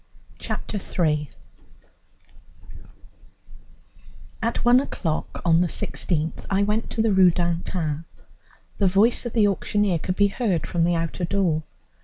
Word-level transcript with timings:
Chapter 0.39 0.79
III 0.79 1.29
At 4.41 4.65
one 4.65 4.79
o'clock 4.79 5.43
on 5.45 5.61
the 5.61 5.67
16th 5.67 6.43
I 6.49 6.63
went 6.63 6.89
to 6.89 7.03
the 7.03 7.13
Rue 7.13 7.29
d'Antin. 7.29 8.05
The 8.79 8.87
voice 8.87 9.27
of 9.27 9.33
the 9.33 9.45
auctioneer 9.47 9.99
could 9.99 10.15
be 10.15 10.29
heard 10.29 10.65
from 10.65 10.85
the 10.85 10.95
outer 10.95 11.25
door. 11.25 11.61